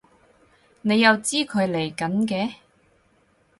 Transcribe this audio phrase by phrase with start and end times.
[0.81, 2.55] 你又知佢嚟緊嘅？